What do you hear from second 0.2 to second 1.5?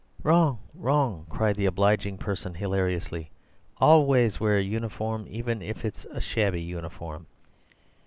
"Wrong, wrong!"